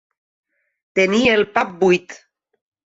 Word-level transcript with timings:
Tenir 1.01 1.21
el 1.37 1.47
pap 1.59 1.79
buit. 1.85 2.21